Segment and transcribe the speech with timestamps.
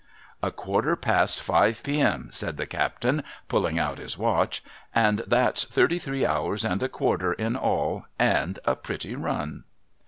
[0.41, 4.63] 'A quarter past five p.m.,' said the captain, pulling out his watch,'
[5.05, 9.63] and that's thirty three hours and a quarter in all, and a pritty run